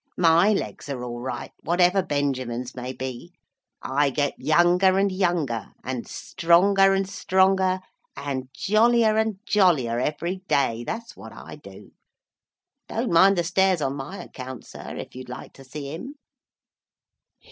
My 0.17 0.51
legs 0.51 0.89
are 0.89 1.03
all 1.03 1.19
right, 1.19 1.51
whatever 1.61 2.01
Benjamin's 2.01 2.73
may 2.73 2.91
be. 2.91 3.33
I 3.83 4.09
get 4.09 4.33
younger 4.39 4.97
and 4.97 5.11
younger, 5.11 5.67
and 5.83 6.07
stronger 6.07 6.93
and 6.95 7.07
stronger, 7.07 7.81
and 8.15 8.47
jollier 8.51 9.15
and 9.17 9.37
jollier, 9.45 9.99
every 9.99 10.37
day—that's 10.47 11.15
what 11.15 11.33
I 11.33 11.55
do! 11.55 11.91
Don't 12.87 13.11
mind 13.13 13.37
the 13.37 13.43
stairs 13.43 13.79
on 13.79 13.93
my 13.95 14.17
account, 14.23 14.65
sir, 14.65 14.95
if 14.97 15.13
you'd 15.15 15.29
like 15.29 15.53
to 15.53 15.63
see 15.63 15.93
him." 15.93 16.15